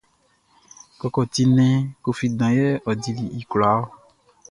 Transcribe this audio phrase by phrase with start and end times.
[0.99, 3.85] Kɔkɔti nnɛn Koffi dan yɛ ɔ dili kwlaa ɔ.